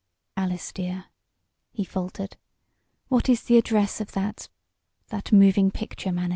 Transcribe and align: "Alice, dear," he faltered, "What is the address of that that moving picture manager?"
"Alice, 0.35 0.73
dear," 0.73 1.05
he 1.71 1.83
faltered, 1.83 2.35
"What 3.09 3.29
is 3.29 3.43
the 3.43 3.59
address 3.59 4.01
of 4.01 4.13
that 4.13 4.49
that 5.09 5.31
moving 5.31 5.69
picture 5.69 6.11
manager?" 6.11 6.29